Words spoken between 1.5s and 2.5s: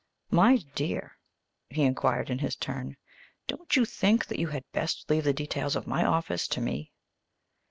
he inquired in